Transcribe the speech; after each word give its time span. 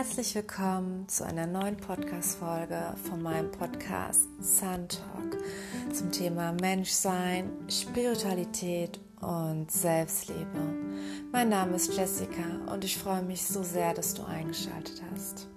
Herzlich 0.00 0.34
willkommen 0.34 1.06
zu 1.10 1.26
einer 1.26 1.46
neuen 1.46 1.76
Podcast-Folge 1.76 2.94
von 3.06 3.20
meinem 3.20 3.50
Podcast 3.50 4.30
Sun 4.40 4.88
Talk 4.88 5.36
zum 5.92 6.10
Thema 6.10 6.52
Menschsein, 6.52 7.50
Spiritualität 7.68 8.98
und 9.20 9.70
Selbstliebe. 9.70 10.74
Mein 11.32 11.50
Name 11.50 11.76
ist 11.76 11.94
Jessica 11.94 12.72
und 12.72 12.82
ich 12.82 12.96
freue 12.96 13.20
mich 13.20 13.44
so 13.44 13.62
sehr, 13.62 13.92
dass 13.92 14.14
du 14.14 14.24
eingeschaltet 14.24 15.02
hast. 15.12 15.48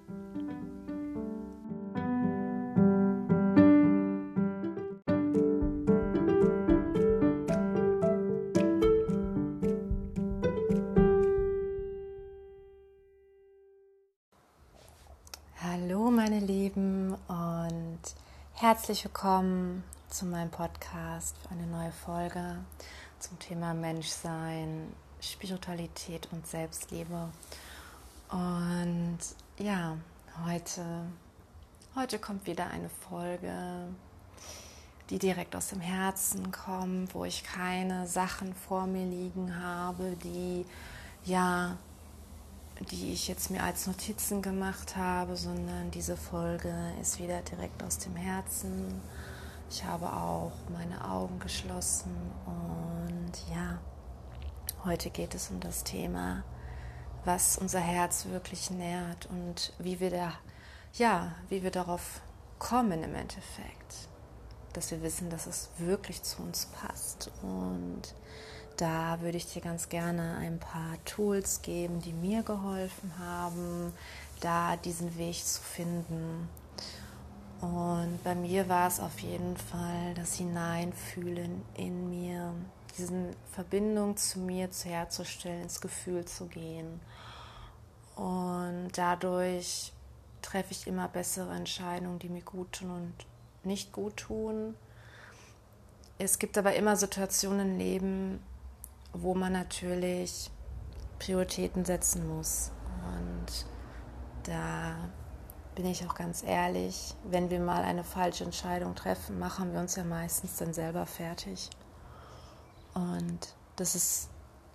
Herzlich 18.74 19.04
willkommen 19.04 19.84
zu 20.08 20.26
meinem 20.26 20.50
Podcast 20.50 21.36
für 21.38 21.50
eine 21.50 21.64
neue 21.64 21.92
Folge 21.92 22.56
zum 23.20 23.38
Thema 23.38 23.72
Menschsein, 23.72 24.92
Spiritualität 25.20 26.26
und 26.32 26.44
Selbstliebe. 26.44 27.28
Und 28.32 29.18
ja, 29.58 29.96
heute, 30.44 30.84
heute 31.94 32.18
kommt 32.18 32.48
wieder 32.48 32.66
eine 32.66 32.88
Folge, 32.88 33.54
die 35.08 35.20
direkt 35.20 35.54
aus 35.54 35.68
dem 35.68 35.80
Herzen 35.80 36.50
kommt, 36.50 37.14
wo 37.14 37.24
ich 37.24 37.44
keine 37.44 38.08
Sachen 38.08 38.54
vor 38.54 38.88
mir 38.88 39.06
liegen 39.06 39.56
habe, 39.62 40.16
die 40.24 40.66
ja 41.24 41.78
die 42.80 43.12
ich 43.12 43.28
jetzt 43.28 43.50
mir 43.50 43.62
als 43.62 43.86
Notizen 43.86 44.42
gemacht 44.42 44.96
habe, 44.96 45.36
sondern 45.36 45.90
diese 45.90 46.16
Folge 46.16 46.74
ist 47.00 47.20
wieder 47.20 47.40
direkt 47.42 47.82
aus 47.82 47.98
dem 47.98 48.16
Herzen. 48.16 49.00
Ich 49.70 49.84
habe 49.84 50.06
auch 50.12 50.52
meine 50.70 51.08
Augen 51.08 51.38
geschlossen 51.38 52.14
und 52.46 53.32
ja, 53.54 53.78
heute 54.84 55.10
geht 55.10 55.34
es 55.34 55.50
um 55.50 55.60
das 55.60 55.84
Thema, 55.84 56.44
was 57.24 57.58
unser 57.58 57.80
Herz 57.80 58.26
wirklich 58.26 58.70
nährt 58.70 59.26
und 59.26 59.72
wie 59.78 60.00
wir 60.00 60.10
da, 60.10 60.32
ja, 60.94 61.34
wie 61.48 61.62
wir 61.62 61.70
darauf 61.70 62.20
kommen 62.58 63.02
im 63.02 63.14
Endeffekt, 63.14 64.08
dass 64.72 64.90
wir 64.90 65.02
wissen, 65.02 65.30
dass 65.30 65.46
es 65.46 65.70
wirklich 65.78 66.22
zu 66.22 66.42
uns 66.42 66.66
passt 66.66 67.30
und 67.42 68.14
da 68.76 69.20
würde 69.20 69.36
ich 69.36 69.52
dir 69.52 69.62
ganz 69.62 69.88
gerne 69.88 70.36
ein 70.38 70.58
paar 70.58 70.96
Tools 71.04 71.62
geben, 71.62 72.00
die 72.00 72.12
mir 72.12 72.42
geholfen 72.42 73.12
haben, 73.18 73.92
da 74.40 74.76
diesen 74.76 75.16
Weg 75.16 75.44
zu 75.44 75.60
finden. 75.60 76.48
Und 77.60 78.18
bei 78.22 78.34
mir 78.34 78.68
war 78.68 78.88
es 78.88 79.00
auf 79.00 79.20
jeden 79.20 79.56
Fall 79.56 80.14
das 80.14 80.34
Hineinfühlen 80.34 81.62
in 81.74 82.10
mir, 82.10 82.52
diese 82.98 83.34
Verbindung 83.52 84.16
zu 84.16 84.40
mir 84.40 84.70
zu 84.70 84.88
herzustellen, 84.88 85.62
ins 85.62 85.80
Gefühl 85.80 86.24
zu 86.24 86.46
gehen. 86.46 87.00
Und 88.16 88.90
dadurch 88.94 89.92
treffe 90.42 90.72
ich 90.72 90.86
immer 90.86 91.08
bessere 91.08 91.54
Entscheidungen, 91.54 92.18
die 92.18 92.28
mir 92.28 92.42
gut 92.42 92.72
tun 92.72 92.90
und 92.90 93.14
nicht 93.64 93.92
gut 93.92 94.16
tun. 94.18 94.76
Es 96.18 96.38
gibt 96.38 96.58
aber 96.58 96.74
immer 96.74 96.96
Situationen 96.96 97.72
im 97.72 97.78
Leben, 97.78 98.40
wo 99.14 99.34
man 99.34 99.52
natürlich 99.52 100.50
Prioritäten 101.18 101.84
setzen 101.84 102.28
muss. 102.28 102.70
Und 103.06 103.66
da 104.44 104.96
bin 105.74 105.86
ich 105.86 106.06
auch 106.06 106.14
ganz 106.14 106.42
ehrlich, 106.42 107.14
wenn 107.24 107.50
wir 107.50 107.60
mal 107.60 107.82
eine 107.82 108.04
falsche 108.04 108.44
Entscheidung 108.44 108.94
treffen, 108.94 109.38
machen 109.38 109.72
wir 109.72 109.80
uns 109.80 109.96
ja 109.96 110.04
meistens 110.04 110.56
dann 110.56 110.74
selber 110.74 111.06
fertig. 111.06 111.70
Und 112.94 113.54
das 113.76 113.94
ist 113.94 114.28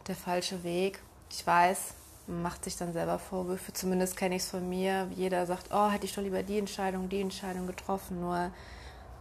der 0.07 0.15
falsche 0.15 0.63
Weg. 0.63 1.01
Ich 1.29 1.45
weiß, 1.45 1.93
man 2.27 2.41
macht 2.41 2.63
sich 2.63 2.75
dann 2.75 2.93
selber 2.93 3.19
Vorwürfe, 3.19 3.73
zumindest 3.73 4.17
kenne 4.17 4.35
ich 4.35 4.43
es 4.43 4.49
von 4.49 4.67
mir. 4.67 5.07
Jeder 5.15 5.45
sagt, 5.45 5.69
oh, 5.71 5.89
hätte 5.89 6.05
ich 6.05 6.13
doch 6.13 6.21
lieber 6.21 6.43
die 6.43 6.59
Entscheidung, 6.59 7.07
die 7.09 7.21
Entscheidung 7.21 7.67
getroffen. 7.67 8.19
Nur 8.19 8.51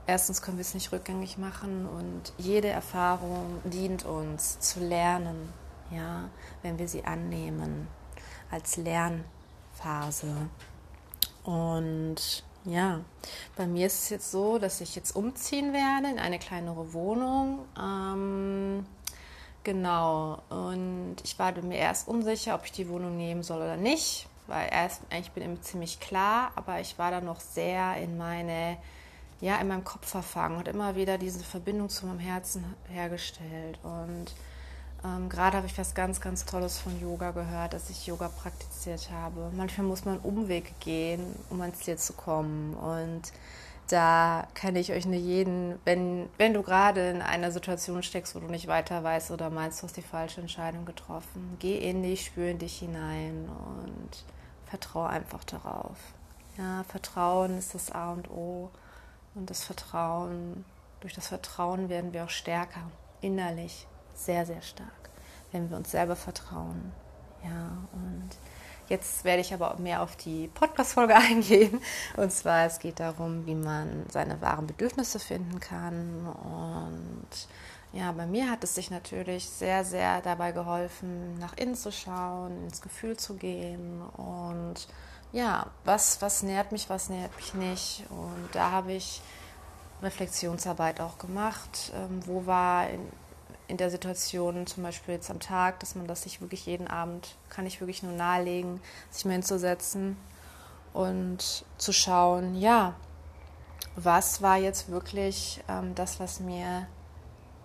erstens 0.08 0.41
können 0.41 0.56
wir 0.56 0.62
es 0.62 0.74
nicht 0.74 0.91
rückgängig 0.91 1.36
machen 1.36 1.86
und 1.86 2.32
jede 2.38 2.69
Erfahrung 2.69 3.60
dient 3.64 4.06
uns 4.06 4.58
zu 4.58 4.80
lernen, 4.80 5.52
ja, 5.91 6.30
wenn 6.62 6.78
wir 6.78 6.88
sie 6.88 7.04
annehmen 7.04 7.86
als 8.50 8.78
Lernphase. 8.78 10.34
Und 11.44 12.42
ja, 12.64 13.00
bei 13.54 13.66
mir 13.66 13.86
ist 13.86 14.04
es 14.04 14.08
jetzt 14.08 14.30
so, 14.30 14.58
dass 14.58 14.80
ich 14.80 14.96
jetzt 14.96 15.14
umziehen 15.14 15.74
werde 15.74 16.08
in 16.10 16.19
eine 16.19 16.38
kleinere 16.38 16.94
Wohnung. 16.94 17.66
Ähm, 17.78 18.86
genau, 19.62 20.40
und 20.48 21.16
ich 21.22 21.38
war 21.38 21.52
mir 21.60 21.76
erst 21.76 22.08
unsicher, 22.08 22.54
ob 22.54 22.64
ich 22.64 22.72
die 22.72 22.88
Wohnung 22.88 23.19
nehmen 23.19 23.42
soll 23.42 23.58
oder 23.58 23.76
nicht, 23.76 24.26
weil 24.46 24.70
erst 24.72 25.02
eigentlich 25.10 25.32
bin 25.32 25.52
ich 25.52 25.60
ziemlich 25.60 26.00
klar, 26.00 26.52
aber 26.54 26.80
ich 26.80 26.98
war 26.98 27.10
dann 27.10 27.26
noch 27.26 27.40
sehr 27.40 27.98
in 27.98 28.16
meine 28.16 28.78
ja, 29.41 29.56
in 29.56 29.69
meinem 29.69 29.84
Kopf 29.84 30.06
verfangen 30.09 30.56
und 30.56 30.69
immer 30.69 30.97
wieder 30.97 31.19
diese 31.19 31.44
Verbindung 31.44 31.88
zu 31.88 32.06
meinem 32.06 32.19
Herzen 32.19 32.65
hergestellt. 32.88 33.78
Und 33.82 34.34
ähm, 35.04 35.28
gerade 35.28 35.56
habe 35.56 35.66
ich 35.66 35.78
was 35.78 35.94
ganz, 35.94 36.21
ganz 36.21 36.44
Tolles 36.44 36.78
von 36.78 37.00
Yoga 37.00 37.31
gehört, 37.31 37.72
dass 37.72 37.88
ich 37.91 38.06
Yoga 38.06 38.28
praktiziert 38.28 39.10
habe. 39.12 39.50
Manchmal 39.56 39.87
muss 39.87 40.04
man 40.04 40.19
Umwege 40.19 40.71
gehen, 40.81 41.37
um 41.50 41.60
ans 41.60 41.78
Ziel 41.81 41.97
zu 41.97 42.15
kommen. 42.15 42.75
Und 42.75 43.32
da 43.88 44.49
kann 44.54 44.75
ich 44.75 44.93
euch 44.93 45.06
nur 45.06 45.15
jeden, 45.15 45.78
wenn, 45.84 46.28
wenn 46.37 46.53
du 46.53 46.62
gerade 46.62 47.09
in 47.10 47.22
einer 47.22 47.53
Situation 47.53 48.03
steckst, 48.03 48.34
wo 48.34 48.41
du 48.41 48.47
nicht 48.47 48.66
weiter 48.66 49.05
weißt 49.05 49.31
oder 49.31 49.50
meinst, 49.50 49.81
du 49.81 49.84
hast 49.84 49.97
die 49.97 50.03
falsche 50.03 50.41
Entscheidung 50.41 50.84
getroffen, 50.84 51.56
geh 51.60 51.78
in 51.78 52.03
dich, 52.03 52.26
spür 52.26 52.50
in 52.50 52.59
dich 52.59 52.78
hinein 52.78 53.49
und 53.49 54.25
vertraue 54.66 55.09
einfach 55.09 55.44
darauf. 55.44 55.97
Ja, 56.59 56.84
Vertrauen 56.88 57.56
ist 57.56 57.75
das 57.75 57.93
A 57.93 58.12
und 58.12 58.28
O. 58.31 58.70
Und 59.38 59.49
das 59.50 59.62
Vertrauen, 59.62 60.65
durch 60.99 61.15
das 61.15 61.28
Vertrauen 61.28 61.88
werden 61.88 62.12
wir 62.12 62.25
auch 62.25 62.31
stärker, 62.31 62.91
innerlich, 63.21 63.87
sehr, 64.15 64.44
sehr 64.44 64.62
stark, 64.62 65.10
wenn 65.53 65.71
wir 65.71 65.76
uns 65.76 65.93
selber 65.93 66.16
vertrauen. 66.16 66.93
Ja, 67.44 67.71
und 67.93 68.28
jetzt 68.88 69.22
werde 69.22 69.41
ich 69.41 69.54
aber 69.54 69.76
mehr 69.78 70.03
auf 70.03 70.16
die 70.16 70.49
Podcast-Folge 70.49 71.15
eingehen. 71.16 71.81
Und 72.16 72.32
zwar, 72.32 72.66
es 72.66 72.81
geht 72.81 72.99
darum, 72.99 73.47
wie 73.47 73.54
man 73.54 74.06
seine 74.10 74.41
wahren 74.41 74.66
Bedürfnisse 74.66 75.21
finden 75.21 75.60
kann. 75.60 76.26
Und 76.26 77.49
ja, 77.93 78.10
bei 78.10 78.26
mir 78.26 78.50
hat 78.50 78.65
es 78.65 78.75
sich 78.75 78.91
natürlich 78.91 79.49
sehr, 79.49 79.84
sehr 79.84 80.20
dabei 80.20 80.50
geholfen, 80.50 81.38
nach 81.38 81.56
innen 81.56 81.76
zu 81.76 81.93
schauen, 81.93 82.65
ins 82.65 82.82
Gefühl 82.82 83.16
zu 83.16 83.34
gehen 83.37 84.03
und 84.03 84.88
ja, 85.32 85.66
was, 85.84 86.22
was 86.22 86.42
nährt 86.42 86.72
mich, 86.72 86.88
was 86.88 87.08
nährt 87.08 87.34
mich 87.36 87.54
nicht. 87.54 88.04
Und 88.10 88.48
da 88.52 88.70
habe 88.70 88.92
ich 88.92 89.20
Reflexionsarbeit 90.02 91.00
auch 91.00 91.18
gemacht. 91.18 91.92
Ähm, 91.94 92.20
wo 92.26 92.46
war 92.46 92.88
in, 92.88 93.00
in 93.66 93.76
der 93.76 93.90
Situation, 93.90 94.66
zum 94.66 94.82
Beispiel 94.82 95.14
jetzt 95.14 95.30
am 95.30 95.40
Tag, 95.40 95.80
dass 95.80 95.94
man 95.94 96.06
das 96.06 96.22
sich 96.22 96.40
wirklich 96.40 96.66
jeden 96.66 96.88
Abend, 96.88 97.36
kann 97.50 97.66
ich 97.66 97.80
wirklich 97.80 98.02
nur 98.02 98.12
nahelegen, 98.12 98.80
sich 99.10 99.24
mal 99.24 99.32
hinzusetzen 99.32 100.16
und 100.92 101.64
zu 101.76 101.92
schauen, 101.92 102.58
ja, 102.58 102.94
was 103.94 104.42
war 104.42 104.56
jetzt 104.56 104.88
wirklich 104.88 105.62
ähm, 105.68 105.94
das, 105.94 106.20
was 106.20 106.40
mir, 106.40 106.86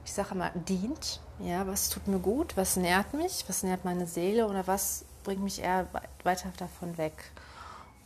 ich 0.04 0.14
sage 0.14 0.36
mal, 0.36 0.52
dient, 0.56 1.22
ja, 1.40 1.66
was 1.68 1.90
tut 1.90 2.08
mir 2.08 2.20
gut, 2.20 2.58
was 2.58 2.76
nährt 2.76 3.14
mich, 3.14 3.46
was 3.48 3.64
nährt 3.64 3.86
meine 3.86 4.08
Seele 4.08 4.48
oder 4.48 4.68
was 4.68 5.06
bringt 5.24 5.44
mich 5.44 5.62
eher 5.62 5.88
weiter 6.24 6.52
davon 6.58 6.98
weg. 6.98 7.32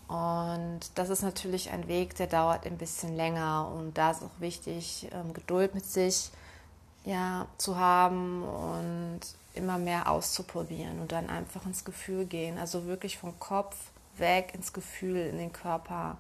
Und 0.07 0.79
das 0.95 1.09
ist 1.09 1.21
natürlich 1.21 1.69
ein 1.71 1.87
Weg, 1.87 2.15
der 2.15 2.27
dauert 2.27 2.65
ein 2.65 2.77
bisschen 2.77 3.15
länger. 3.15 3.71
Und 3.75 3.97
da 3.97 4.11
ist 4.11 4.23
auch 4.23 4.39
wichtig, 4.39 5.07
ähm, 5.11 5.33
Geduld 5.33 5.75
mit 5.75 5.85
sich 5.85 6.31
ja, 7.03 7.45
zu 7.57 7.77
haben 7.77 8.43
und 8.43 9.19
immer 9.53 9.77
mehr 9.77 10.09
auszuprobieren 10.09 10.99
und 10.99 11.11
dann 11.11 11.29
einfach 11.29 11.65
ins 11.65 11.83
Gefühl 11.83 12.25
gehen. 12.25 12.57
Also 12.57 12.85
wirklich 12.85 13.17
vom 13.17 13.37
Kopf 13.39 13.75
weg 14.17 14.53
ins 14.53 14.73
Gefühl, 14.73 15.17
in 15.17 15.37
den 15.37 15.51
Körper. 15.51 16.17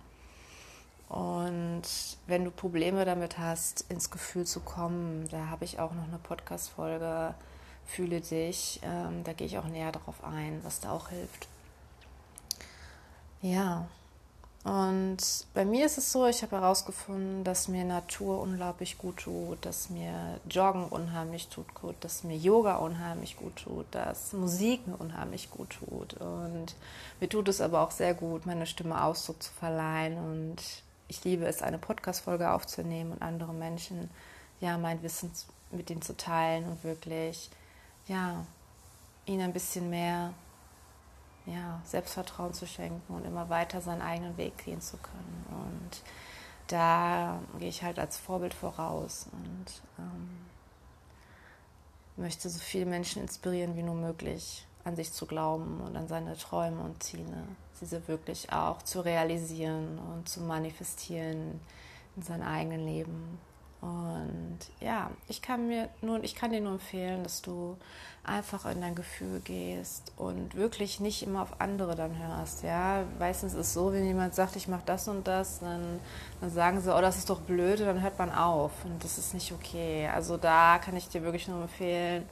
Und 1.07 1.83
wenn 2.25 2.43
du 2.43 2.51
Probleme 2.51 3.05
damit 3.05 3.37
hast, 3.37 3.85
ins 3.89 4.09
Gefühl 4.09 4.45
zu 4.45 4.59
kommen, 4.59 5.27
da 5.29 5.47
habe 5.47 5.63
ich 5.63 5.79
auch 5.79 5.93
noch 5.93 6.03
eine 6.03 6.17
Podcast-Folge, 6.17 7.33
Fühle 7.87 8.19
dich. 8.19 8.81
Ähm, 8.83 9.23
da 9.23 9.33
gehe 9.33 9.47
ich 9.47 9.57
auch 9.57 9.65
näher 9.65 9.91
darauf 9.91 10.23
ein, 10.23 10.59
was 10.63 10.81
da 10.81 10.91
auch 10.91 11.09
hilft. 11.09 11.47
Ja, 13.41 13.87
Und 14.63 15.17
bei 15.53 15.63
mir 15.63 15.85
ist 15.85 15.97
es 15.97 16.11
so, 16.11 16.25
ich 16.25 16.41
habe 16.43 16.57
herausgefunden, 16.57 17.45
dass 17.45 17.69
mir 17.69 17.85
Natur 17.85 18.41
unglaublich 18.41 18.97
gut 18.97 19.17
tut, 19.17 19.65
dass 19.65 19.89
mir 19.89 20.41
Joggen 20.49 20.85
unheimlich 20.89 21.47
tut 21.47 21.73
gut, 21.73 21.95
dass 22.01 22.25
mir 22.25 22.35
Yoga 22.35 22.75
unheimlich 22.75 23.37
gut 23.37 23.55
tut, 23.55 23.85
dass 23.91 24.33
Musik 24.33 24.85
mir 24.85 24.97
unheimlich 24.97 25.51
gut 25.51 25.69
tut. 25.79 26.15
Und 26.15 26.75
mir 27.21 27.29
tut 27.29 27.47
es 27.47 27.61
aber 27.61 27.81
auch 27.81 27.91
sehr 27.91 28.13
gut, 28.13 28.45
meine 28.45 28.65
Stimme 28.65 29.01
Ausdruck 29.01 29.41
zu 29.41 29.53
verleihen. 29.53 30.17
Und 30.17 30.57
ich 31.07 31.23
liebe 31.23 31.45
es, 31.45 31.61
eine 31.61 31.77
Podcast-Folge 31.77 32.51
aufzunehmen 32.51 33.13
und 33.13 33.21
andere 33.21 33.53
Menschen, 33.53 34.09
ja, 34.59 34.77
mein 34.77 35.01
Wissen 35.01 35.31
mit 35.71 35.89
ihnen 35.89 36.01
zu 36.01 36.17
teilen 36.17 36.65
und 36.65 36.83
wirklich, 36.83 37.49
ja, 38.07 38.45
ihnen 39.25 39.43
ein 39.43 39.53
bisschen 39.53 39.89
mehr 39.89 40.33
ja, 41.47 41.81
Selbstvertrauen 41.85 42.53
zu 42.53 42.67
schenken 42.67 43.13
und 43.13 43.25
immer 43.25 43.49
weiter 43.49 43.81
seinen 43.81 44.01
eigenen 44.01 44.37
Weg 44.37 44.57
gehen 44.63 44.81
zu 44.81 44.97
können. 44.97 45.45
Und 45.49 46.01
da 46.67 47.39
gehe 47.57 47.69
ich 47.69 47.83
halt 47.83 47.97
als 47.97 48.17
Vorbild 48.17 48.53
voraus 48.53 49.27
und 49.31 49.81
ähm, 49.97 50.29
möchte 52.17 52.49
so 52.49 52.59
viele 52.59 52.85
Menschen 52.85 53.21
inspirieren 53.21 53.75
wie 53.77 53.83
nur 53.83 53.95
möglich, 53.95 54.67
an 54.83 54.95
sich 54.95 55.13
zu 55.13 55.25
glauben 55.25 55.81
und 55.81 55.95
an 55.95 56.07
seine 56.07 56.37
Träume 56.37 56.81
und 56.81 57.01
Ziele, 57.01 57.43
diese 57.79 58.07
wirklich 58.07 58.51
auch 58.51 58.81
zu 58.81 59.01
realisieren 59.01 59.99
und 59.99 60.27
zu 60.27 60.41
manifestieren 60.41 61.59
in 62.15 62.23
seinem 62.23 62.47
eigenen 62.47 62.85
Leben. 62.85 63.39
Und 63.81 64.59
ja, 64.79 65.11
ich 65.27 65.41
kann 65.41 65.67
mir 65.67 65.89
nur, 66.01 66.23
ich 66.23 66.35
kann 66.35 66.51
dir 66.51 66.61
nur 66.61 66.73
empfehlen, 66.73 67.23
dass 67.23 67.41
du 67.41 67.77
einfach 68.23 68.65
in 68.65 68.81
dein 68.81 68.95
Gefühl 68.95 69.39
gehst 69.39 70.11
und 70.17 70.55
wirklich 70.55 70.99
nicht 70.99 71.23
immer 71.23 71.43
auf 71.43 71.61
andere 71.61 71.95
dann 71.95 72.17
hörst. 72.17 72.63
Ja, 72.63 73.03
meistens 73.19 73.53
ist 73.53 73.67
es 73.67 73.73
so, 73.73 73.93
wenn 73.93 74.05
jemand 74.05 74.35
sagt, 74.35 74.55
ich 74.55 74.67
mache 74.67 74.81
das 74.85 75.07
und 75.07 75.27
das, 75.27 75.59
dann, 75.59 75.99
dann 76.41 76.49
sagen 76.49 76.81
sie, 76.81 76.93
oh, 76.93 77.01
das 77.01 77.17
ist 77.17 77.29
doch 77.29 77.39
blöd, 77.39 77.79
dann 77.79 78.01
hört 78.01 78.17
man 78.19 78.31
auf 78.33 78.71
und 78.83 79.03
das 79.03 79.17
ist 79.17 79.33
nicht 79.33 79.51
okay. 79.53 80.09
Also 80.13 80.37
da 80.37 80.79
kann 80.79 80.97
ich 80.97 81.07
dir 81.07 81.23
wirklich 81.23 81.47
nur 81.47 81.61
empfehlen, 81.61 82.27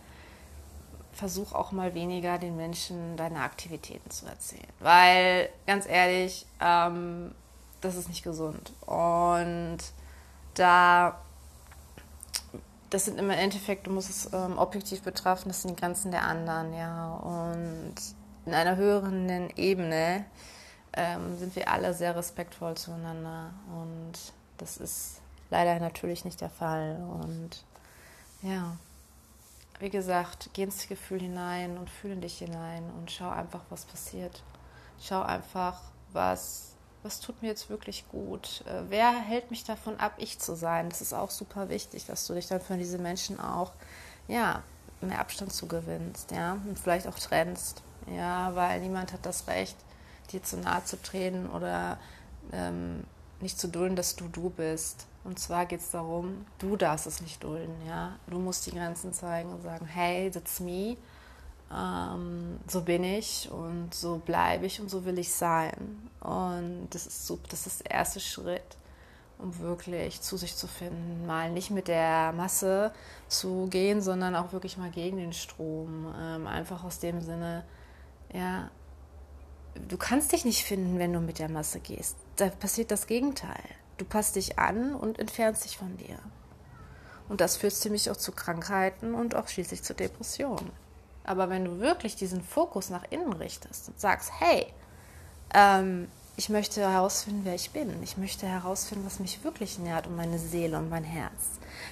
versuch 1.14 1.54
auch 1.54 1.72
mal 1.72 1.94
weniger 1.94 2.38
den 2.40 2.58
Menschen 2.58 3.16
deine 3.16 3.40
Aktivitäten 3.40 4.10
zu 4.10 4.26
erzählen, 4.26 4.68
weil 4.80 5.50
ganz 5.66 5.88
ehrlich, 5.88 6.46
ähm, 6.60 7.34
das 7.80 7.96
ist 7.96 8.10
nicht 8.10 8.24
gesund 8.24 8.74
und 8.86 9.78
da 10.56 11.20
das 12.90 13.06
sind 13.06 13.20
im 13.20 13.30
Endeffekt, 13.30 13.88
du 13.88 13.92
musst 13.92 14.10
es 14.10 14.34
ähm, 14.34 14.58
objektiv 14.58 15.02
betrachten, 15.02 15.50
das 15.50 15.62
sind 15.62 15.72
die 15.72 15.82
Grenzen 15.82 16.12
der 16.12 16.24
anderen, 16.24 16.74
ja. 16.74 17.16
Und 17.16 17.96
in 18.46 18.54
einer 18.54 18.76
höheren 18.76 19.50
Ebene 19.58 20.26
ähm, 20.94 21.38
sind 21.38 21.56
wir 21.56 21.70
alle 21.70 21.94
sehr 21.94 22.16
respektvoll 22.16 22.76
zueinander. 22.76 23.54
Und 23.70 24.14
das 24.58 24.78
ist 24.78 25.22
leider 25.50 25.80
natürlich 25.80 26.26
nicht 26.26 26.42
der 26.42 26.50
Fall. 26.50 26.98
Und 27.22 27.64
ja, 28.42 28.78
wie 29.80 29.90
gesagt, 29.90 30.52
geh 30.54 30.64
ins 30.64 30.88
Gefühl 30.88 31.20
hinein 31.20 31.78
und 31.78 31.90
fühle 31.90 32.18
dich 32.18 32.38
hinein 32.38 32.84
und 32.98 33.12
schau 33.12 33.30
einfach, 33.30 33.62
was 33.70 33.86
passiert. 33.86 34.44
Schau 35.02 35.22
einfach, 35.22 35.82
was 36.14 36.75
was 37.06 37.20
tut 37.20 37.42
mir 37.44 37.50
jetzt 37.50 37.70
wirklich 37.70 38.10
gut? 38.10 38.64
Äh, 38.66 38.82
wer 38.90 39.12
hält 39.12 39.52
mich 39.52 39.64
davon 39.64 39.98
ab, 40.00 40.14
ich 40.18 40.40
zu 40.40 40.56
sein? 40.56 40.90
Das 40.90 41.02
ist 41.02 41.14
auch 41.14 41.30
super 41.30 41.70
wichtig, 41.70 42.06
dass 42.08 42.26
du 42.26 42.34
dich 42.34 42.48
dann 42.48 42.60
von 42.60 42.80
diesen 42.80 43.04
Menschen 43.04 43.40
auch, 43.40 43.72
ja, 44.28 44.64
mehr 45.02 45.20
Abstand 45.20 45.54
zu 45.54 45.68
gewinnst, 45.68 46.32
ja, 46.32 46.54
und 46.68 46.80
vielleicht 46.80 47.06
auch 47.06 47.20
trennst, 47.20 47.84
ja, 48.08 48.56
weil 48.56 48.82
niemand 48.82 49.14
hat 49.14 49.24
das 49.24 49.48
Recht, 49.48 49.78
dir 50.32 50.42
zu 50.42 50.58
nahe 50.58 50.84
zu 50.84 51.00
treten 51.00 51.48
oder 51.48 52.00
ähm, 52.52 53.04
nicht 53.40 53.60
zu 53.60 53.68
dulden, 53.68 53.96
dass 53.96 54.16
du 54.16 54.28
du 54.28 54.50
bist. 54.50 55.06
Und 55.24 55.38
zwar 55.38 55.68
geht 55.68 55.82
es 55.82 55.92
darum, 55.92 56.46
du 56.58 56.76
darfst 56.76 57.06
es 57.06 57.22
nicht 57.22 57.44
dulden, 57.44 57.76
ja. 57.88 58.16
Du 58.28 58.40
musst 58.40 58.66
die 58.66 58.72
Grenzen 58.72 59.14
zeigen 59.14 59.52
und 59.52 59.62
sagen, 59.62 59.86
hey, 59.86 60.32
that's 60.32 60.60
me 60.60 60.98
ähm, 61.74 62.60
so 62.68 62.82
bin 62.82 63.04
ich 63.04 63.50
und 63.52 63.94
so 63.94 64.18
bleibe 64.18 64.66
ich 64.66 64.80
und 64.80 64.90
so 64.90 65.06
will 65.06 65.18
ich 65.18 65.32
sein. 65.34 66.10
Und 66.20 66.88
das 66.92 67.08
ist, 67.08 67.26
so, 67.26 67.40
das 67.50 67.66
ist 67.68 67.84
der 67.84 67.92
erste 67.92 68.20
Schritt, 68.20 68.78
um 69.40 69.58
wirklich 69.60 70.22
zu 70.22 70.38
sich 70.38 70.56
zu 70.56 70.68
finden. 70.68 71.26
Mal 71.26 71.52
nicht 71.52 71.72
mit 71.72 71.88
der 71.88 72.34
Masse 72.34 72.94
zu 73.28 73.68
gehen, 73.70 74.02
sondern 74.02 74.36
auch 74.36 74.54
wirklich 74.54 74.78
mal 74.78 74.92
gegen 74.92 75.18
den 75.18 75.34
Strom. 75.34 76.14
Ähm, 76.20 76.48
einfach 76.48 76.84
aus 76.84 77.00
dem 77.00 77.22
Sinne, 77.22 77.66
ja, 78.32 78.70
du 79.88 79.98
kannst 79.98 80.32
dich 80.32 80.46
nicht 80.46 80.64
finden, 80.64 81.00
wenn 81.00 81.14
du 81.14 81.20
mit 81.20 81.40
der 81.40 81.50
Masse 81.50 81.80
gehst. 81.80 82.16
Da 82.36 82.50
passiert 82.50 82.92
das 82.92 83.08
Gegenteil. 83.08 83.64
Du 83.98 84.06
passt 84.06 84.36
dich 84.36 84.60
an 84.60 84.94
und 84.94 85.20
entfernst 85.20 85.66
dich 85.66 85.78
von 85.78 85.98
dir. 85.98 86.20
Und 87.28 87.42
das 87.42 87.58
führt 87.58 87.74
ziemlich 87.74 88.12
auch 88.12 88.18
zu 88.18 88.32
Krankheiten 88.34 89.16
und 89.16 89.34
auch 89.36 89.48
schließlich 89.48 89.82
zu 89.82 89.96
Depressionen. 89.96 90.85
Aber 91.26 91.50
wenn 91.50 91.66
du 91.66 91.80
wirklich 91.80 92.16
diesen 92.16 92.44
Fokus 92.44 92.90
nach 92.90 93.04
innen 93.10 93.34
richtest 93.34 93.90
und 93.90 94.00
sagst, 94.00 94.32
hey, 94.40 94.68
ähm, 95.54 96.08
ich 96.38 96.50
möchte 96.50 96.82
herausfinden, 96.82 97.42
wer 97.44 97.56
ich 97.56 97.72
bin. 97.72 98.04
Ich 98.04 98.18
möchte 98.18 98.46
herausfinden, 98.46 99.06
was 99.06 99.20
mich 99.20 99.44
wirklich 99.44 99.80
nährt 99.80 100.08
und 100.08 100.16
meine 100.18 100.38
Seele 100.38 100.78
und 100.78 100.90
mein 100.90 101.04
Herz. 101.04 101.32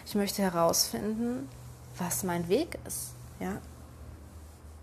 Ich 0.06 0.16
möchte 0.16 0.42
herausfinden, 0.42 1.48
was 1.98 2.24
mein 2.24 2.50
Weg 2.50 2.78
ist. 2.86 3.14
Ja? 3.40 3.62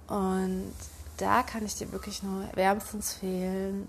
Und 0.06 0.72
da 1.18 1.42
kann 1.42 1.64
ich 1.64 1.76
dir 1.76 1.92
wirklich 1.92 2.22
nur 2.22 2.44
wärmstens 2.54 3.12
fehlen. 3.12 3.88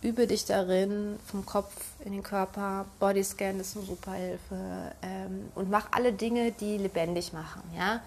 Übe 0.00 0.26
dich 0.26 0.46
darin, 0.46 1.18
vom 1.26 1.44
Kopf 1.44 1.74
in 2.04 2.12
den 2.12 2.22
Körper. 2.22 2.86
Bodyscan 3.00 3.60
ist 3.60 3.76
eine 3.76 3.84
super 3.84 4.12
Hilfe. 4.12 4.94
Ähm, 5.02 5.50
und 5.54 5.70
mach 5.70 5.88
alle 5.90 6.12
Dinge, 6.12 6.52
die 6.52 6.78
lebendig 6.78 7.32
machen. 7.32 7.62
Ja? 7.76 8.00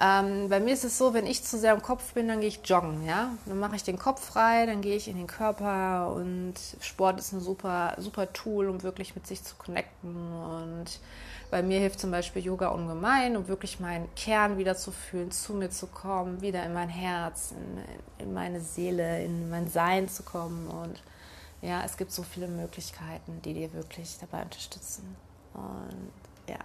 Ähm, 0.00 0.48
bei 0.48 0.58
mir 0.58 0.74
ist 0.74 0.84
es 0.84 0.98
so, 0.98 1.14
wenn 1.14 1.26
ich 1.26 1.44
zu 1.44 1.56
sehr 1.56 1.72
im 1.72 1.80
Kopf 1.80 2.14
bin, 2.14 2.26
dann 2.26 2.40
gehe 2.40 2.48
ich 2.48 2.60
joggen, 2.64 3.06
ja. 3.06 3.30
Dann 3.46 3.60
mache 3.60 3.76
ich 3.76 3.84
den 3.84 3.98
Kopf 3.98 4.24
frei, 4.24 4.66
dann 4.66 4.80
gehe 4.80 4.96
ich 4.96 5.06
in 5.06 5.16
den 5.16 5.28
Körper 5.28 6.12
und 6.14 6.54
Sport 6.80 7.20
ist 7.20 7.32
ein 7.32 7.40
super, 7.40 7.94
super 7.98 8.32
Tool, 8.32 8.68
um 8.68 8.82
wirklich 8.82 9.14
mit 9.14 9.26
sich 9.26 9.44
zu 9.44 9.54
connecten. 9.54 10.32
Und 10.32 10.98
bei 11.50 11.62
mir 11.62 11.78
hilft 11.78 12.00
zum 12.00 12.10
Beispiel 12.10 12.44
Yoga 12.44 12.68
ungemein, 12.68 13.36
um 13.36 13.46
wirklich 13.46 13.78
meinen 13.78 14.12
Kern 14.16 14.58
wieder 14.58 14.76
zu 14.76 14.90
fühlen, 14.90 15.30
zu 15.30 15.54
mir 15.54 15.70
zu 15.70 15.86
kommen, 15.86 16.40
wieder 16.40 16.64
in 16.64 16.72
mein 16.72 16.88
Herz, 16.88 17.52
in, 17.52 18.26
in 18.26 18.34
meine 18.34 18.60
Seele, 18.60 19.22
in 19.22 19.48
mein 19.48 19.68
Sein 19.68 20.08
zu 20.08 20.24
kommen. 20.24 20.66
Und 20.66 21.00
ja, 21.62 21.84
es 21.84 21.96
gibt 21.96 22.10
so 22.10 22.24
viele 22.24 22.48
Möglichkeiten, 22.48 23.40
die 23.44 23.54
dir 23.54 23.72
wirklich 23.72 24.18
dabei 24.20 24.42
unterstützen. 24.42 25.14
Und 25.52 26.10
ja, 26.48 26.58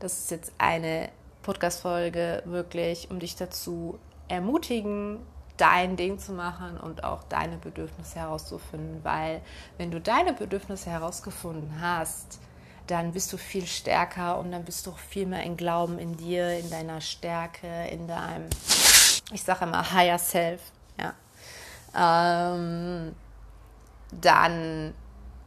das 0.00 0.20
ist 0.20 0.30
jetzt 0.30 0.52
eine 0.56 1.10
Podcast-Folge 1.44 2.42
wirklich, 2.46 3.10
um 3.10 3.20
dich 3.20 3.36
dazu 3.36 3.98
ermutigen, 4.28 5.20
dein 5.56 5.96
Ding 5.96 6.18
zu 6.18 6.32
machen 6.32 6.78
und 6.78 7.04
auch 7.04 7.22
deine 7.24 7.58
Bedürfnisse 7.58 8.18
herauszufinden, 8.18 9.04
weil 9.04 9.40
wenn 9.78 9.90
du 9.90 10.00
deine 10.00 10.32
Bedürfnisse 10.32 10.90
herausgefunden 10.90 11.80
hast, 11.80 12.40
dann 12.88 13.12
bist 13.12 13.32
du 13.32 13.36
viel 13.36 13.66
stärker 13.66 14.38
und 14.38 14.50
dann 14.50 14.64
bist 14.64 14.86
du 14.86 14.90
auch 14.90 14.98
viel 14.98 15.26
mehr 15.26 15.44
in 15.44 15.56
Glauben 15.56 15.98
in 15.98 16.16
dir, 16.16 16.58
in 16.58 16.70
deiner 16.70 17.00
Stärke, 17.00 17.86
in 17.88 18.08
deinem, 18.08 18.48
ich 19.32 19.42
sage 19.42 19.64
immer, 19.64 19.92
Higher 19.92 20.18
Self, 20.18 20.60
ja. 20.98 21.14
Ähm, 21.96 23.14
dann 24.10 24.94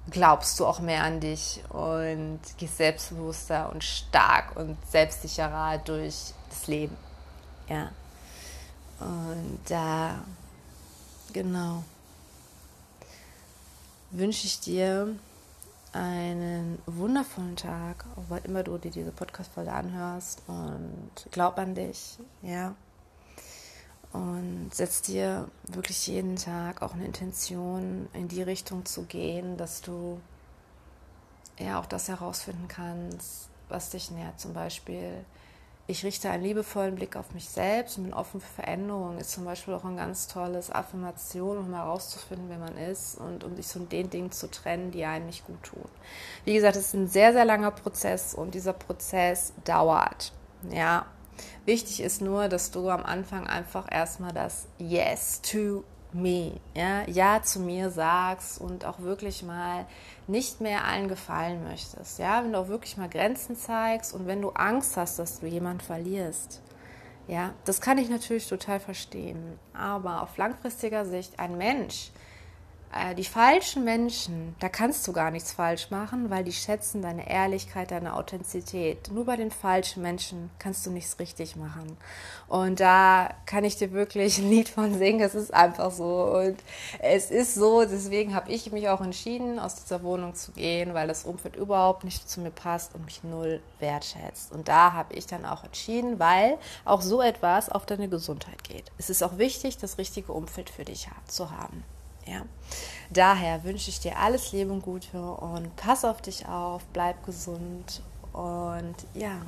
glaubst 0.10 0.60
du 0.60 0.66
auch 0.66 0.80
mehr 0.80 1.04
an 1.04 1.20
dich 1.20 1.62
und 1.70 2.40
gehst 2.58 2.78
selbstbewusster 2.78 3.70
und 3.72 3.84
stark 3.84 4.56
und 4.56 4.78
selbstsicherer 4.90 5.80
durch 5.80 6.34
das 6.50 6.68
Leben. 6.68 6.96
Ja. 7.68 7.92
Und 9.00 9.60
da, 9.68 10.24
genau, 11.34 11.84
wünsche 14.12 14.48
ich 14.48 14.60
dir 14.60 15.16
einen 15.94 16.80
wundervollen 16.86 17.56
Tag, 17.56 18.06
wann 18.30 18.44
immer 18.44 18.64
du 18.64 18.78
dir 18.78 18.92
diese 18.92 19.12
Podcast-Folge 19.12 19.72
anhörst 19.72 20.42
und 20.48 21.12
glaub 21.32 21.58
an 21.58 21.76
dich, 21.76 22.18
ja. 22.42 22.76
Und 24.14 24.72
setz 24.74 25.02
dir 25.02 25.50
wirklich 25.68 26.08
jeden 26.08 26.38
Tag 26.38 26.82
auch 26.82 26.94
eine 26.94 27.06
Intention, 27.06 28.08
in 28.14 28.28
die 28.28 28.42
Richtung 28.42 28.86
zu 28.86 29.04
gehen, 29.04 29.58
dass 29.58 29.82
du 29.82 30.20
ja 31.60 31.80
auch 31.80 31.86
das 31.86 32.08
herausfinden 32.08 32.68
kannst, 32.68 33.50
was 33.70 33.90
dich 33.90 34.12
nährt. 34.12 34.40
Zum 34.40 34.54
Beispiel, 34.54 35.26
ich 35.88 36.04
richte 36.04 36.30
einen 36.30 36.44
liebevollen 36.44 36.96
Blick 36.96 37.16
auf 37.16 37.34
mich 37.34 37.50
selbst 37.50 37.98
und 37.98 38.06
bin 38.06 38.14
offen 38.14 38.40
für 38.40 38.62
Veränderungen. 38.62 39.18
Ist 39.18 39.32
zum 39.32 39.46
Beispiel 39.46 39.74
auch 39.74 39.86
ein 39.86 39.98
ganz 39.98 40.28
tolles 40.28 40.72
Affirmation, 40.72 41.58
um 41.58 41.74
herauszufinden, 41.74 42.50
wer 42.50 42.60
man 42.60 42.78
ist 42.78 43.18
und 43.18 43.44
um 43.44 43.56
sich 43.56 43.68
von 43.68 43.90
den 43.90 44.10
Dingen 44.10 44.32
zu 44.32 44.50
trennen, 44.50 44.92
die 44.92 45.06
einem 45.06 45.26
nicht 45.26 45.46
gut 45.46 45.62
tun. 45.64 45.90
Wie 46.46 46.54
gesagt, 46.54 46.76
es 46.76 46.88
ist 46.88 46.94
ein 46.94 47.08
sehr, 47.08 47.34
sehr 47.34 47.46
langer 47.46 47.72
Prozess 47.72 48.34
und 48.34 48.54
dieser 48.54 48.74
Prozess 48.74 49.54
dauert. 49.64 50.32
Ja, 50.72 51.06
Wichtig 51.66 52.02
ist 52.02 52.22
nur, 52.22 52.48
dass 52.48 52.72
du 52.72 52.90
am 52.90 53.04
Anfang 53.04 53.48
einfach 53.48 53.88
erstmal 53.92 54.34
das 54.34 54.68
Yes 54.78 55.42
to 55.42 55.84
me, 56.14 56.54
ja, 56.74 57.08
ja 57.08 57.42
zu 57.42 57.60
mir 57.60 57.90
sagst 57.90 58.60
und 58.60 58.86
auch 58.86 59.00
wirklich 59.00 59.44
mal 59.44 59.86
nicht 60.28 60.62
mehr 60.62 60.86
allen 60.86 61.08
gefallen 61.08 61.64
möchtest, 61.64 62.20
ja, 62.20 62.44
wenn 62.44 62.54
du 62.54 62.60
auch 62.60 62.68
wirklich 62.68 62.98
mal 62.98 63.10
Grenzen 63.10 63.56
zeigst 63.56 64.14
und 64.14 64.28
wenn 64.28 64.42
du 64.42 64.50
Angst 64.52 64.98
hast, 64.98 65.20
dass 65.20 65.40
du 65.40 65.48
jemanden 65.48 65.82
verlierst, 65.82 66.62
ja, 67.28 67.54
das 67.66 67.82
kann 67.82 67.98
ich 67.98 68.10
natürlich 68.10 68.48
total 68.48 68.80
verstehen, 68.80 69.60
aber 69.74 70.22
auf 70.22 70.38
langfristiger 70.38 71.06
Sicht 71.06 71.40
ein 71.40 71.58
Mensch, 71.58 72.12
äh, 72.94 73.16
die 73.16 73.26
falschen 73.26 73.84
Menschen, 73.84 74.56
da 74.60 74.70
kannst 74.70 75.08
du 75.08 75.14
gar 75.14 75.32
nichts 75.32 75.52
falsch 75.52 75.92
machen, 75.92 76.30
weil 76.30 76.44
die 76.44 76.54
schätzen 76.54 77.02
deine 77.02 77.30
Ehrlichkeit, 77.30 77.92
deine 77.92 78.16
Authentizität. 78.16 79.12
Nur 79.12 79.26
bei 79.26 79.36
den 79.36 79.52
falschen 79.52 80.02
Menschen 80.02 80.50
kannst 80.58 80.86
du 80.86 80.92
nichts 80.92 81.20
richtig 81.20 81.56
machen. 81.56 81.98
Und 82.48 82.80
da 82.80 83.30
kann 83.46 83.66
ich 83.66 83.76
dir 83.76 83.92
wirklich 83.92 84.38
ein 84.38 84.50
Lied 84.50 84.70
von 84.70 84.98
singen. 84.98 85.20
Es 85.20 85.36
ist 85.36 85.54
einfach 85.54 85.92
so. 85.92 86.38
Und 86.38 86.58
es 87.00 87.30
ist 87.30 87.56
so, 87.56 87.84
deswegen 87.84 88.34
habe 88.34 88.52
ich 88.52 88.72
mich 88.72 88.88
auch 88.88 89.02
entschieden, 89.02 89.60
aus 89.60 89.76
dieser 89.76 90.02
Wohnung 90.04 90.34
zu 90.36 90.54
gehen, 90.54 90.94
weil 90.94 91.08
das 91.08 91.26
Umfeld 91.26 91.58
überhaupt 91.58 92.06
nicht 92.06 92.30
zu 92.30 92.40
mir 92.40 92.52
passt 92.52 92.96
und 92.96 93.06
mich 93.06 93.24
null 93.24 93.60
wertschätzt. 93.80 94.54
Und 94.54 94.70
da 94.70 94.94
habe 94.94 95.14
ich 95.14 95.28
dann 95.28 95.46
auch 95.46 95.64
entschieden, 95.66 96.20
weil 96.20 96.58
auch 96.86 97.02
so 97.02 97.22
etwas 97.22 97.70
auf 97.70 97.86
deine 97.86 98.08
Gesundheit 98.08 98.64
geht. 98.64 98.92
Es 98.98 99.10
ist 99.10 99.24
auch 99.24 99.38
wichtig, 99.38 99.78
das 99.78 99.98
richtige 99.98 100.32
Umfeld 100.32 100.70
für 100.70 100.86
dich 100.86 101.10
zu 101.28 101.52
haben. 101.52 101.84
Ja. 102.28 102.42
Daher 103.10 103.64
wünsche 103.64 103.90
ich 103.90 104.00
dir 104.00 104.18
alles 104.18 104.52
Leben 104.52 104.72
und 104.72 104.82
Gute 104.82 105.20
und 105.20 105.76
pass 105.78 106.04
auf 106.04 106.22
dich 106.22 106.46
auf, 106.48 106.84
bleib 106.92 107.26
gesund 107.26 108.02
und 108.34 108.96
ja, 109.14 109.42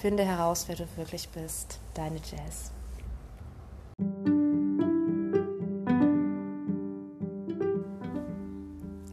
finde 0.00 0.24
heraus, 0.24 0.64
wer 0.68 0.76
du 0.76 0.86
wirklich 0.96 1.28
bist. 1.28 1.78
Deine 1.94 2.16
Jazz. 2.16 2.72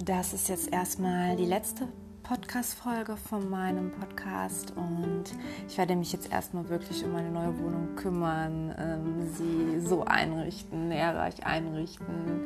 Das 0.04 0.34
ist 0.34 0.50
jetzt 0.50 0.72
erstmal 0.72 1.36
die 1.36 1.46
letzte 1.46 1.88
Podcast-Folge 2.30 3.18
von 3.18 3.50
meinem 3.50 3.90
Podcast 3.90 4.74
und 4.76 5.24
ich 5.68 5.80
werde 5.80 5.96
mich 5.96 6.14
jetzt 6.14 6.32
erstmal 6.32 6.70
wirklich 6.70 7.04
um 7.04 7.12
meine 7.12 7.32
neue 7.32 7.58
Wohnung 7.58 7.96
kümmern, 7.96 8.72
ähm, 8.78 9.28
sie 9.34 9.80
so 9.80 10.06
einrichten, 10.06 10.90
näherreich 10.90 11.44
einrichten, 11.44 12.44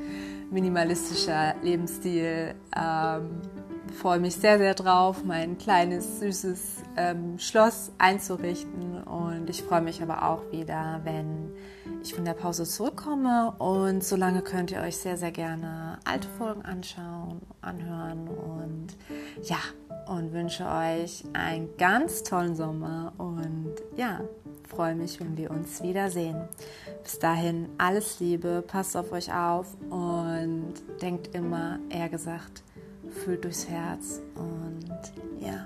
minimalistischer 0.52 1.56
Lebensstil. 1.62 2.56
Ähm, 2.74 3.42
freue 3.94 4.20
mich 4.20 4.38
sehr, 4.38 4.58
sehr 4.58 4.74
drauf, 4.74 5.26
mein 5.26 5.58
kleines, 5.58 6.22
süßes 6.22 6.84
ähm, 6.96 7.38
Schloss 7.38 7.92
einzurichten 7.98 9.04
und 9.04 9.50
ich 9.50 9.64
freue 9.64 9.82
mich 9.82 10.02
aber 10.02 10.30
auch 10.30 10.50
wieder, 10.54 11.02
wenn 11.04 11.52
ich 12.02 12.14
von 12.14 12.24
der 12.24 12.36
Pause 12.36 12.64
zurückkomme 12.64 13.54
und 13.60 14.02
solange 14.02 14.44
könnt 14.44 14.72
ihr 14.72 14.80
euch 14.80 14.96
sehr, 14.96 15.18
sehr 15.18 15.32
gerne 15.32 16.00
alte 16.06 16.30
Folgen 16.38 16.62
anschauen, 16.62 17.42
anhören 17.62 18.26
und 18.84 18.98
ja, 19.48 19.58
und 20.08 20.34
wünsche 20.34 20.66
euch 20.66 21.24
einen 21.34 21.70
ganz 21.78 22.24
tollen 22.24 22.56
Sommer 22.56 23.14
und 23.18 23.74
ja, 23.96 24.22
freue 24.68 24.96
mich, 24.96 25.20
wenn 25.20 25.38
wir 25.38 25.52
uns 25.52 25.82
wiedersehen. 25.82 26.42
Bis 27.04 27.20
dahin 27.20 27.70
alles 27.78 28.20
Liebe, 28.20 28.64
passt 28.66 28.98
auf 28.98 29.12
euch 29.12 29.34
auf 29.34 29.68
und 29.90 30.74
denkt 31.02 31.34
immer, 31.36 31.80
eher 31.90 32.10
gesagt, 32.10 32.64
fühlt 33.10 33.44
durchs 33.44 33.68
Herz 33.68 34.22
und 34.36 34.90
ja, 35.40 35.66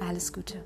alles 0.00 0.32
Gute. 0.32 0.58